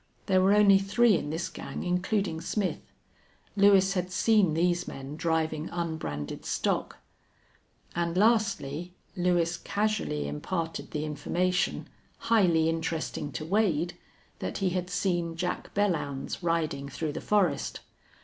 [0.25, 2.79] There were only three in this gang, including Smith.
[3.55, 6.97] Lewis had seen these men driving unbranded stock.
[7.95, 11.87] And lastly, Lewis casually imparted the information,
[12.17, 13.95] highly interesting to Wade,
[14.39, 17.81] that he had seen Jack Belllounds riding through the forest.